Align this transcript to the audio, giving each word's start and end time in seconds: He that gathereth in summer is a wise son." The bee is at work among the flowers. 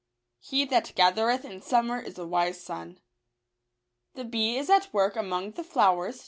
He 0.39 0.65
that 0.65 0.93
gathereth 0.95 1.45
in 1.45 1.61
summer 1.61 1.99
is 1.99 2.17
a 2.17 2.25
wise 2.25 2.59
son." 2.59 2.97
The 4.15 4.23
bee 4.23 4.57
is 4.57 4.67
at 4.67 4.91
work 4.91 5.15
among 5.15 5.51
the 5.51 5.63
flowers. 5.63 6.19